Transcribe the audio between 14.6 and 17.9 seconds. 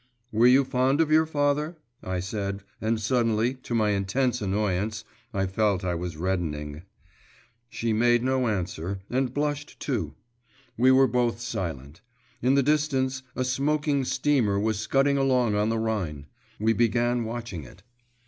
scudding along on the Rhine. We began watching it.